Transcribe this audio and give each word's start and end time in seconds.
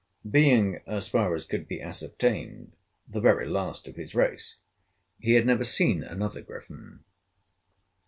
Being, 0.27 0.81
as 0.87 1.07
far 1.07 1.35
as 1.35 1.45
could 1.45 1.67
be 1.67 1.79
ascertained, 1.79 2.71
the 3.07 3.21
very 3.21 3.47
last 3.47 3.87
of 3.87 3.97
his 3.97 4.15
race, 4.15 4.55
he 5.19 5.33
had 5.35 5.45
never 5.45 5.63
seen 5.63 6.03
another 6.03 6.41
griffin. 6.41 7.01